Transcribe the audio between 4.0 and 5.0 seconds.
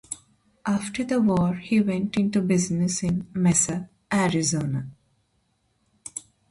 Arizona.